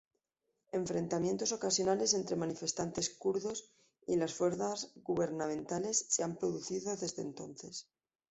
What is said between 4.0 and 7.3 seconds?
y las fuerzas gubernamentales se han producido desde